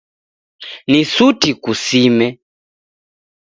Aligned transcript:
Ni 0.89 1.01
suti 1.13 1.49
kusime. 1.63 2.27